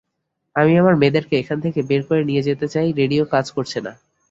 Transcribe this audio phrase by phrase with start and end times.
[0.55, 3.91] আমি আমার মেয়েদেরকে এখান থেকে বের করে নিয়ে যেতে চাই রেডিও কাজ করছে না।